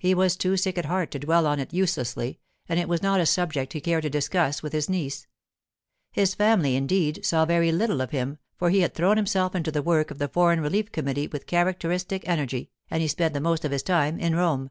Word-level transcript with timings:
He 0.00 0.14
was 0.14 0.34
too 0.36 0.56
sick 0.56 0.76
at 0.78 0.86
heart 0.86 1.12
to 1.12 1.20
dwell 1.20 1.46
on 1.46 1.60
it 1.60 1.72
uselessly, 1.72 2.40
and 2.68 2.80
it 2.80 2.88
was 2.88 3.02
not 3.04 3.20
a 3.20 3.24
subject 3.26 3.72
he 3.72 3.80
cared 3.80 4.02
to 4.02 4.10
discuss 4.10 4.64
with 4.64 4.72
his 4.72 4.88
niece. 4.90 5.28
His 6.10 6.34
family, 6.34 6.74
indeed, 6.74 7.24
saw 7.24 7.44
very 7.44 7.70
little 7.70 8.00
of 8.00 8.10
him, 8.10 8.38
for 8.56 8.70
he 8.70 8.80
had 8.80 8.94
thrown 8.94 9.16
himself 9.16 9.54
into 9.54 9.70
the 9.70 9.80
work 9.80 10.10
of 10.10 10.18
the 10.18 10.26
Foreign 10.26 10.60
Relief 10.60 10.90
Committee 10.90 11.28
with 11.28 11.46
characteristic 11.46 12.28
energy, 12.28 12.72
and 12.90 13.00
he 13.00 13.06
spent 13.06 13.32
the 13.32 13.40
most 13.40 13.64
of 13.64 13.70
his 13.70 13.84
time 13.84 14.18
in 14.18 14.34
Rome. 14.34 14.70